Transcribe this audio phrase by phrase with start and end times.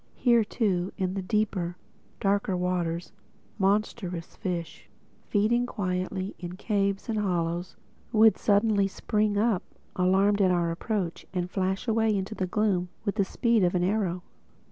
[0.15, 1.77] Here too, in the deeper,
[2.19, 3.11] darker waters,
[3.59, 4.87] monstrous fishes,
[5.27, 7.75] feeding quietly in caves and hollows
[8.11, 9.61] would suddenly spring up,
[9.95, 13.83] alarmed at our approach, and flash away into the gloom with the speed of an
[13.83, 14.23] arrow.